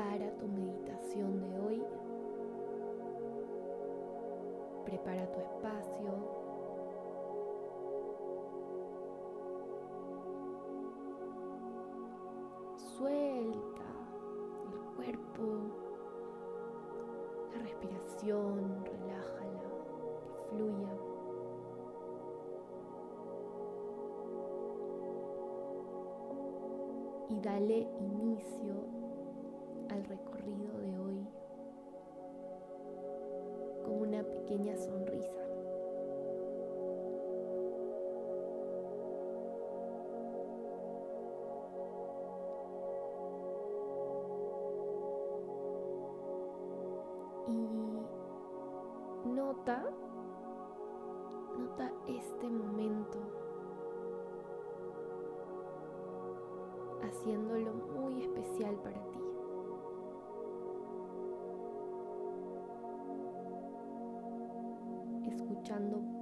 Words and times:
prepara 0.00 0.30
tu 0.38 0.48
meditación 0.48 1.40
de 1.40 1.60
hoy. 1.60 1.82
Prepara 4.86 5.30
tu 5.30 5.40
espacio. 5.40 6.40
Suelta 12.76 13.84
el 14.72 14.96
cuerpo, 14.96 15.42
la 17.52 17.62
respiración, 17.62 18.84
relájala, 18.84 19.70
fluya. 20.48 20.88
Y 27.28 27.40
dale 27.40 27.86
inicio 28.00 28.99
al 29.90 30.04
recorrido 30.04 30.78
de 30.78 30.98
hoy 30.98 31.26
con 33.82 34.08
una 34.08 34.22
pequeña 34.22 34.76
sonrisa. 34.76 35.39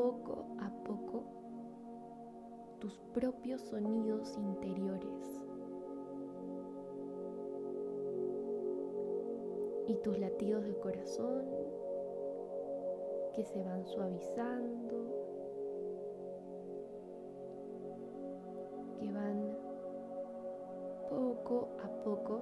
Poco 0.00 0.46
a 0.58 0.70
poco 0.84 1.24
tus 2.80 2.98
propios 3.12 3.60
sonidos 3.60 4.34
interiores 4.38 5.42
y 9.86 9.96
tus 9.96 10.18
latidos 10.18 10.64
de 10.64 10.74
corazón 10.78 11.44
que 13.34 13.44
se 13.44 13.62
van 13.62 13.84
suavizando, 13.84 15.04
que 18.98 19.12
van 19.12 19.54
poco 21.10 21.68
a 21.84 21.88
poco 22.04 22.40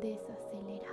desacelerando 0.00 0.83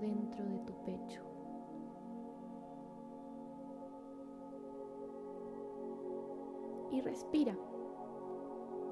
dentro 0.00 0.44
de 0.44 0.58
tu 0.60 0.72
pecho. 0.84 1.22
Y 6.90 7.00
respira, 7.02 7.56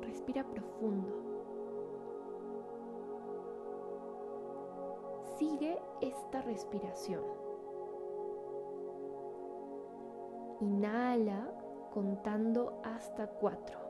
respira 0.00 0.44
profundo. 0.44 1.08
Sigue 5.38 5.80
esta 6.00 6.42
respiración. 6.42 7.24
Inhala 10.60 11.52
contando 11.92 12.80
hasta 12.84 13.26
cuatro. 13.28 13.87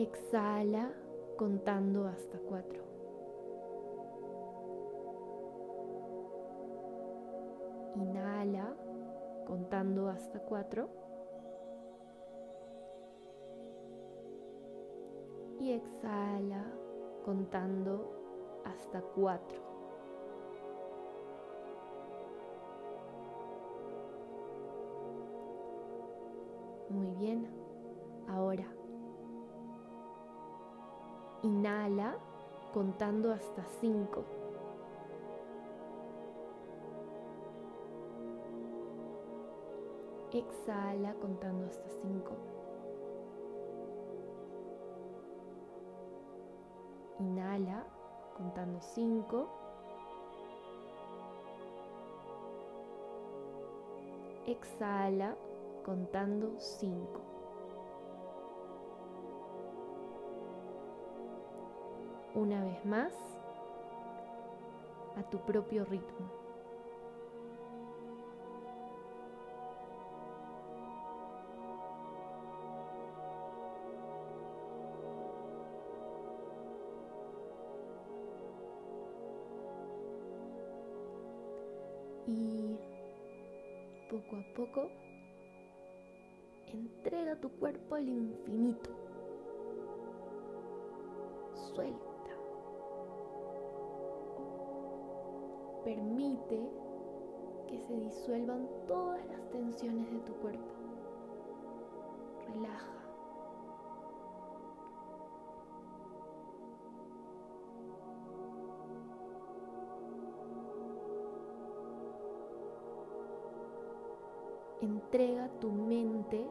Exhala 0.00 0.90
contando 1.36 2.06
hasta 2.06 2.38
cuatro. 2.38 2.82
Inhala 7.96 8.74
contando 9.46 10.08
hasta 10.08 10.38
cuatro. 10.40 10.88
Y 15.58 15.72
exhala 15.72 16.64
contando 17.22 18.62
hasta 18.64 19.02
cuatro. 19.02 19.60
Muy 26.88 27.10
bien. 27.16 27.59
Inhala 31.42 32.18
contando 32.74 33.32
hasta 33.32 33.64
5. 33.80 34.24
Exhala 40.32 41.14
contando 41.14 41.64
hasta 41.64 41.88
5. 41.88 42.32
Inhala 47.20 47.86
contando 48.36 48.78
5. 48.82 49.48
Exhala 54.46 55.36
contando 55.84 56.54
5. 56.58 57.29
Una 62.34 62.64
vez 62.64 62.84
más 62.84 63.12
a 65.16 65.22
tu 65.30 65.38
propio 65.40 65.84
ritmo. 65.84 66.30
Y 82.26 82.78
poco 84.08 84.36
a 84.36 84.54
poco 84.54 84.88
entrega 86.72 87.34
tu 87.40 87.50
cuerpo 87.58 87.96
al 87.96 88.08
infinito. 88.08 88.99
Permite 95.90 96.70
que 97.66 97.76
se 97.80 97.92
disuelvan 97.96 98.68
todas 98.86 99.26
las 99.26 99.50
tensiones 99.50 100.08
de 100.08 100.20
tu 100.20 100.32
cuerpo. 100.34 100.72
Relaja. 102.46 102.86
Entrega 114.80 115.50
tu 115.58 115.72
mente 115.72 116.46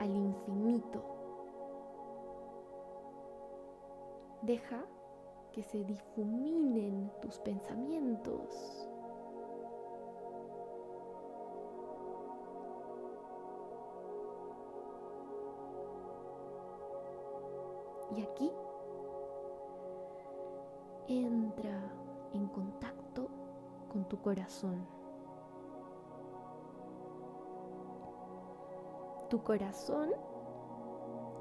al 0.00 0.14
infinito. 0.14 1.02
Deja 4.42 4.84
que 5.52 5.62
se 5.62 5.84
difuminen 5.84 7.12
tus 7.20 7.38
pensamientos. 7.40 8.88
Y 18.16 18.22
aquí 18.22 18.52
entra 21.08 21.80
en 22.32 22.46
contacto 22.48 23.28
con 23.90 24.04
tu 24.08 24.20
corazón. 24.20 24.86
Tu 29.28 29.42
corazón 29.42 30.10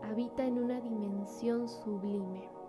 habita 0.03 0.45
en 0.45 0.57
una 0.57 0.79
dimensión 0.79 1.67
sublime. 1.67 2.60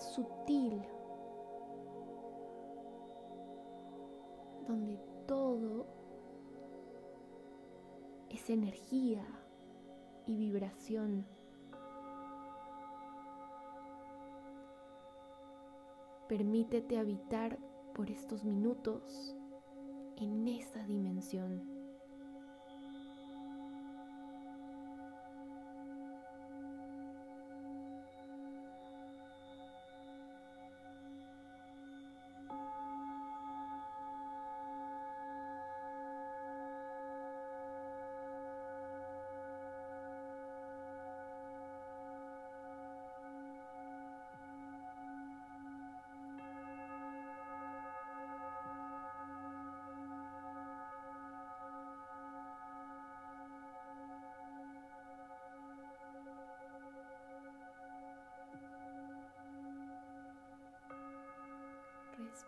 Sutil, 0.00 0.82
donde 4.66 4.98
todo 5.26 5.86
es 8.28 8.48
energía 8.50 9.24
y 10.26 10.36
vibración. 10.36 11.26
Permítete 16.28 16.98
habitar 16.98 17.58
por 17.94 18.10
estos 18.10 18.44
minutos 18.44 19.36
en 20.16 20.46
esa 20.46 20.84
dimensión. 20.86 21.79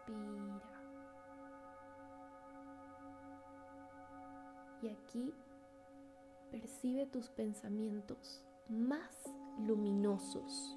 Respira. 0.06 0.62
Y 4.82 4.88
aquí 4.88 5.34
percibe 6.50 7.06
tus 7.06 7.28
pensamientos 7.30 8.44
más 8.68 9.24
luminosos. 9.58 10.76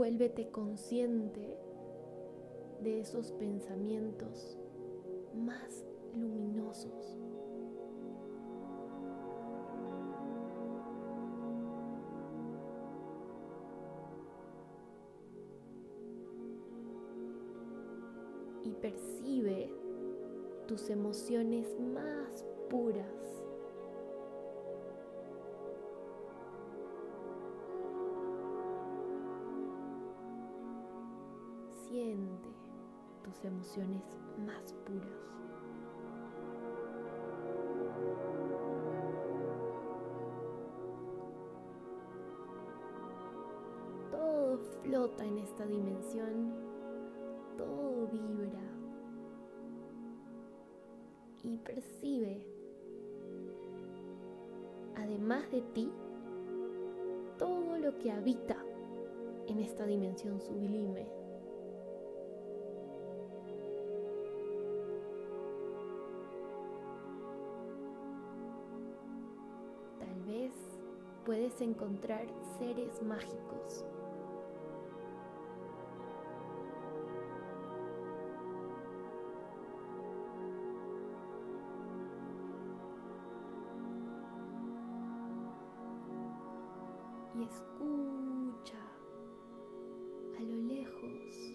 Vuélvete 0.00 0.50
consciente 0.50 1.58
de 2.82 3.00
esos 3.00 3.32
pensamientos 3.32 4.56
más 5.34 5.84
luminosos. 6.16 7.18
Y 18.64 18.72
percibe 18.80 19.70
tus 20.66 20.88
emociones 20.88 21.78
más 21.78 22.46
puras. 22.70 23.39
Emociones 33.48 34.02
más 34.46 34.72
puras. 34.84 35.08
Todo 44.10 44.58
flota 44.82 45.24
en 45.24 45.38
esta 45.38 45.66
dimensión, 45.66 46.52
todo 47.56 48.08
vibra 48.08 48.60
y 51.42 51.56
percibe, 51.58 52.46
además 54.96 55.50
de 55.50 55.62
ti, 55.62 55.90
todo 57.38 57.78
lo 57.78 57.96
que 57.98 58.10
habita 58.10 58.56
en 59.46 59.60
esta 59.60 59.86
dimensión 59.86 60.40
sublime. 60.40 61.19
Puedes 71.30 71.60
encontrar 71.60 72.26
seres 72.58 73.00
mágicos. 73.04 73.84
Y 87.38 87.44
escucha 87.44 88.82
a 90.36 90.42
lo 90.42 90.56
lejos 90.62 91.52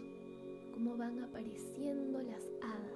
cómo 0.74 0.96
van 0.96 1.22
apareciendo 1.22 2.22
las 2.22 2.46
hadas. 2.62 2.95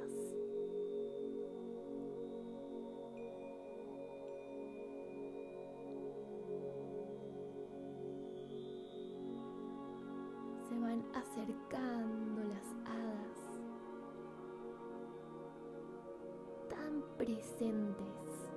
Presentes, 17.39 18.49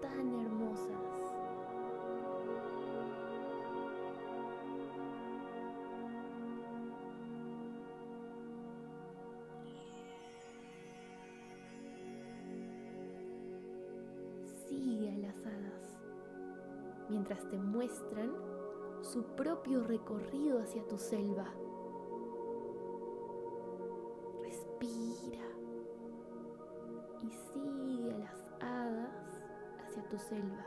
tan 0.00 0.34
hermosas. 0.40 0.88
Sigue 14.68 15.12
a 15.12 15.18
las 15.18 15.46
hadas 15.46 15.98
mientras 17.08 17.48
te 17.50 17.56
muestran 17.56 18.32
su 19.02 19.22
propio 19.36 19.84
recorrido 19.84 20.60
hacia 20.60 20.82
tu 20.88 20.98
selva. 20.98 21.46
Selva. 30.32 30.64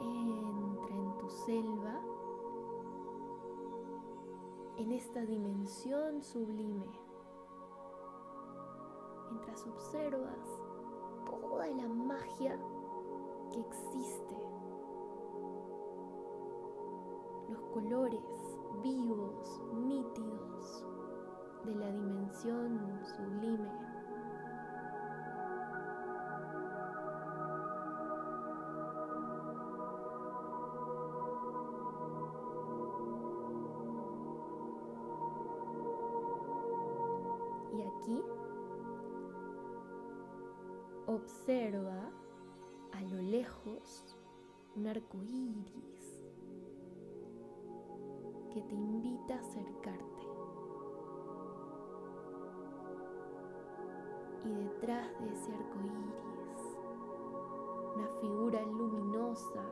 Entra 0.00 0.96
en 0.96 1.18
tu 1.18 1.28
selva, 1.30 2.00
en 4.76 4.92
esta 4.92 5.24
dimensión 5.24 6.22
sublime 6.22 6.90
mientras 9.30 9.66
observas 9.66 10.60
toda 11.24 11.66
la 11.68 11.88
magia 11.88 12.58
que 13.50 13.60
existe. 13.60 14.36
Los 17.48 17.62
colores 17.72 18.53
vivos, 18.82 19.60
nítidos 19.86 20.84
de 21.64 21.74
la 21.74 21.90
dimensión 21.90 22.80
sublime. 23.16 23.70
Y 37.72 37.82
aquí 37.82 38.22
Observa 41.06 42.10
a 42.92 43.02
lo 43.02 43.20
lejos 43.20 44.16
un 44.74 44.86
arco 44.86 45.18
iris 45.22 45.93
que 48.54 48.62
te 48.62 48.74
invita 48.76 49.34
a 49.34 49.40
acercarte. 49.40 50.22
Y 54.44 54.54
detrás 54.54 55.20
de 55.20 55.32
ese 55.32 55.52
arco 55.52 55.80
iris 55.80 56.14
una 57.96 58.08
figura 58.20 58.62
luminosa, 58.62 59.62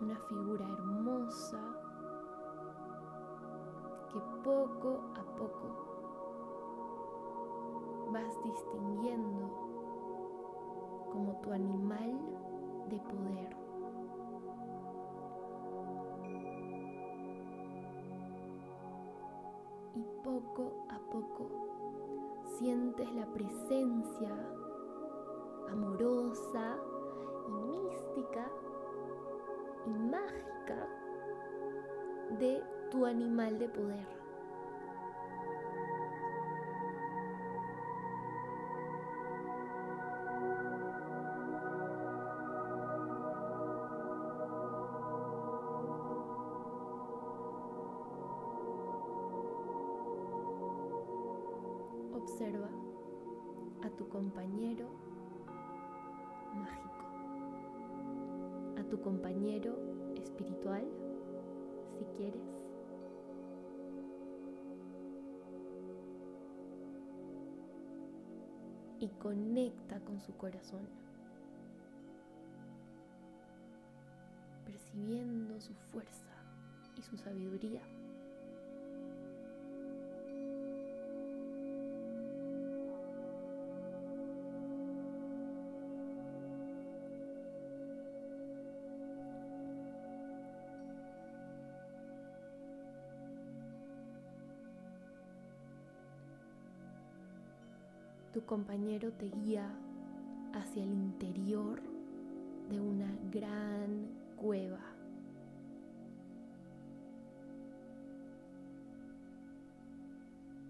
una 0.00 0.18
figura 0.28 0.64
hermosa 0.64 1.60
que 4.12 4.20
poco 4.42 5.00
a 5.14 5.22
poco 5.36 5.68
vas 8.10 8.42
distinguiendo 8.42 9.50
como 11.12 11.40
tu 11.42 11.52
animal 11.52 12.18
de 12.88 12.98
poder. 12.98 13.65
Poco 20.36 20.86
a 20.90 20.98
poco 21.10 21.48
sientes 22.58 23.10
la 23.14 23.24
presencia 23.26 24.30
amorosa 25.70 26.76
y 27.48 27.52
mística 27.52 28.50
y 29.86 29.90
mágica 29.90 30.88
de 32.38 32.62
tu 32.90 33.06
animal 33.06 33.58
de 33.58 33.68
poder. 33.68 34.15
Observa 52.36 52.68
a 53.82 53.88
tu 53.96 54.10
compañero 54.10 54.90
mágico, 56.54 57.06
a 58.78 58.82
tu 58.90 59.00
compañero 59.00 59.74
espiritual, 60.16 60.84
si 61.98 62.04
quieres. 62.14 62.42
Y 69.00 69.08
conecta 69.18 69.98
con 70.00 70.20
su 70.20 70.36
corazón, 70.36 70.86
percibiendo 74.66 75.58
su 75.58 75.72
fuerza 75.72 76.34
y 76.98 77.00
su 77.00 77.16
sabiduría. 77.16 77.80
Tu 98.36 98.44
compañero 98.44 99.10
te 99.14 99.30
guía 99.30 99.66
hacia 100.52 100.82
el 100.84 100.92
interior 100.92 101.80
de 102.68 102.78
una 102.78 103.10
gran 103.32 104.10
cueva. 104.36 104.78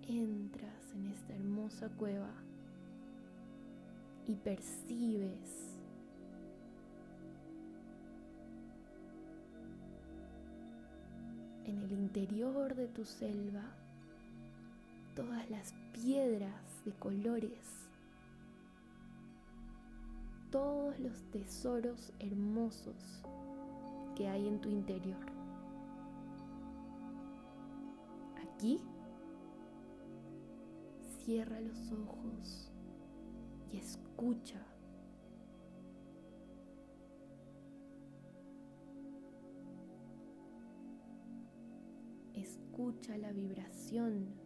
Entras 0.06 0.94
en 0.94 1.06
esta 1.08 1.34
hermosa 1.34 1.88
cueva 1.88 2.30
y 4.28 4.36
percibes 4.36 5.76
en 11.64 11.82
el 11.82 11.90
interior 11.90 12.76
de 12.76 12.86
tu 12.86 13.04
selva 13.04 13.64
todas 15.16 15.48
las 15.48 15.72
piedras 15.94 16.84
de 16.84 16.92
colores, 16.92 17.88
todos 20.50 21.00
los 21.00 21.22
tesoros 21.30 22.12
hermosos 22.20 23.22
que 24.14 24.28
hay 24.28 24.46
en 24.46 24.60
tu 24.60 24.68
interior. 24.68 25.24
Aquí, 28.42 28.78
cierra 31.24 31.62
los 31.62 31.92
ojos 31.92 32.70
y 33.72 33.78
escucha. 33.78 34.62
Escucha 42.34 43.16
la 43.16 43.32
vibración 43.32 44.45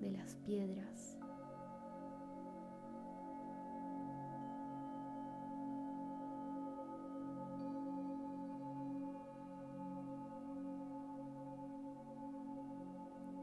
de 0.00 0.10
las 0.10 0.34
piedras. 0.36 1.16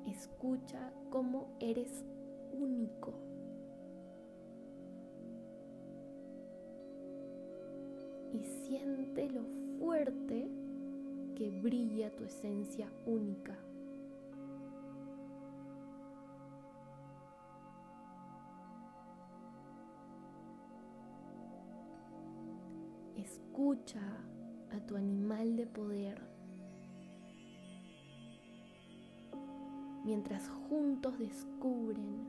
Escucha 0.06 0.92
cómo 1.10 1.48
eres 1.60 2.06
único. 2.52 3.14
Y 8.34 8.44
siente 8.44 9.30
lo 9.30 9.44
fuerte 9.80 10.48
que 11.36 11.50
brilla 11.50 12.16
tu 12.16 12.26
esencia 12.26 12.88
única. 13.06 13.58
Escucha 23.24 24.02
a 24.76 24.86
tu 24.86 24.98
animal 24.98 25.56
de 25.56 25.66
poder 25.66 26.22
mientras 30.04 30.50
juntos 30.68 31.18
descubren 31.18 32.28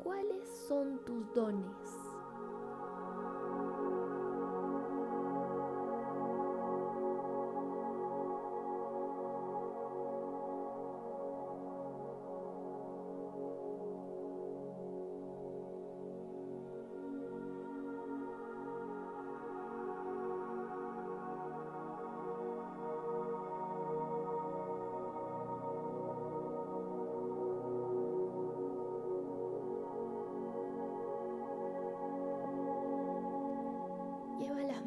cuáles 0.00 0.48
son 0.68 1.04
tus 1.04 1.34
dones. 1.34 2.11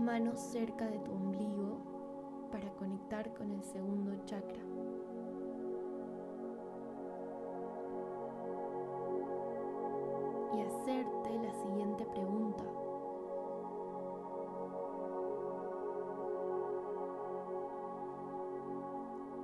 Manos 0.06 0.40
cerca 0.40 0.88
de 0.88 1.00
tu 1.00 1.12
ombligo 1.12 1.80
para 2.52 2.70
conectar 2.76 3.34
con 3.34 3.52
el 3.52 3.64
segundo 3.64 4.16
chakra. 4.26 4.62
Y 10.54 10.62
hacerte 10.62 11.30
la 11.44 11.54
siguiente 11.56 12.06
pregunta. 12.06 12.64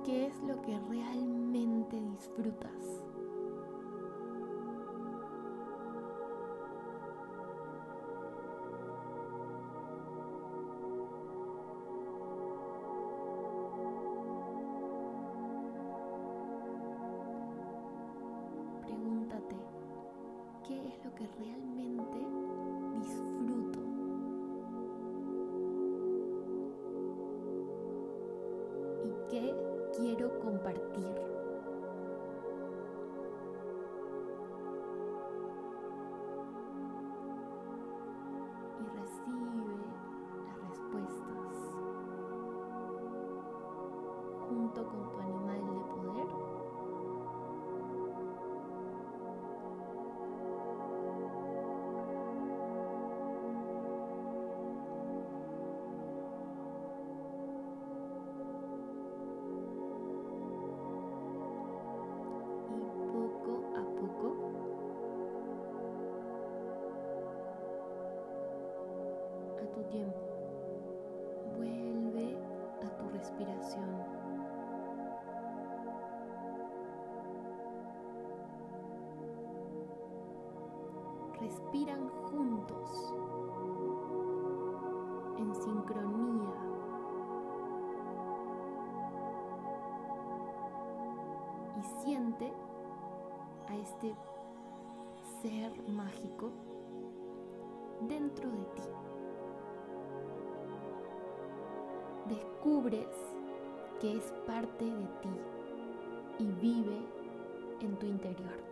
¿Qué 0.04 0.26
es 0.26 0.42
lo 0.42 0.62
que 0.62 0.78
realmente 0.78 2.00
disfrutas? 2.00 3.11
Quiero 30.02 30.36
compartir. 30.40 31.21
Y 91.82 92.52
a 93.68 93.76
este 93.76 94.14
ser 95.42 95.72
mágico 95.88 96.50
dentro 98.08 98.50
de 98.50 98.64
ti. 98.76 98.82
descubres 102.62 103.08
que 104.00 104.16
es 104.16 104.32
parte 104.46 104.84
de 104.84 105.06
ti 105.20 105.28
y 106.38 106.46
vive 106.60 107.04
en 107.80 107.96
tu 107.98 108.06
interior. 108.06 108.71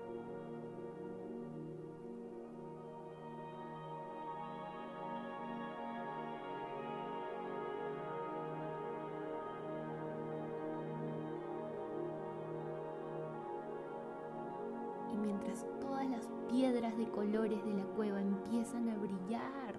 De 16.97 17.09
colores 17.11 17.65
de 17.65 17.75
la 17.75 17.85
cueva 17.97 18.21
empiezan 18.21 18.89
a 18.89 18.97
brillar 18.97 19.79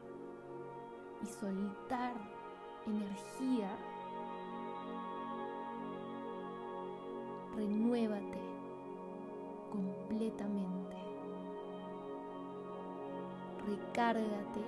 y 1.21 1.25
soltar 1.25 2.13
energía, 2.85 3.69
renuévate 7.55 8.39
completamente. 9.71 10.97
Recárgate 13.67 14.61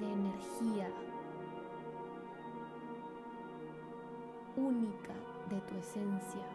de 0.00 0.12
energía 0.12 0.88
única 4.56 5.12
de 5.50 5.60
tu 5.60 5.76
esencia, 5.76 6.46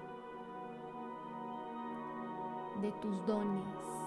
de 2.81 2.91
tus 2.93 3.25
dones, 3.27 4.00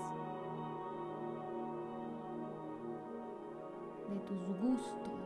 tus 4.26 4.46
gustos 4.60 5.24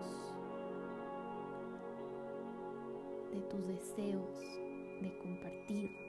de 3.33 3.41
tus 3.43 3.67
deseos 3.67 4.39
de 5.01 5.19
compartir. 5.19 6.08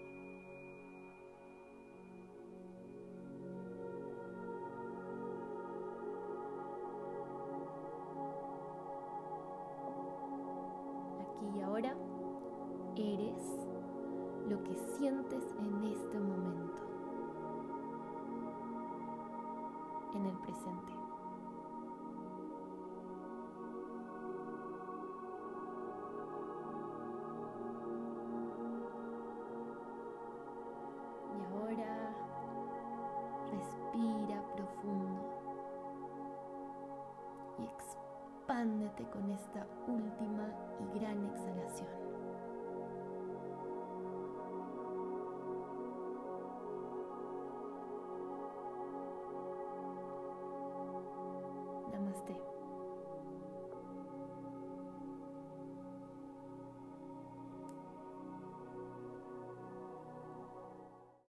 的。 39.54 39.99